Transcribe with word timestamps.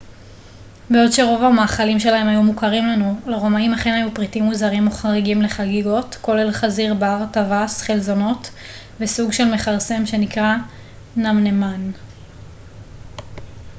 בעוד 0.89 1.11
שרוב 1.11 1.43
המאכלים 1.43 1.99
שלהם 1.99 2.27
היו 2.27 2.43
מוכרים 2.43 2.85
לנו 2.87 3.19
לרומאים 3.27 3.73
אכן 3.73 3.93
היו 3.93 4.13
פריטים 4.13 4.43
מוזרים 4.43 4.87
או 4.87 4.91
חריגים 4.91 5.41
לחגיגות 5.41 6.17
כולל 6.21 6.51
חזיר 6.51 6.93
בר 6.93 7.23
טווס 7.33 7.81
חלזונות 7.81 8.49
וסוג 8.99 9.31
של 9.33 9.45
מכרסם 9.53 10.05
שנקרא 10.05 10.53
נמנמן 11.15 11.91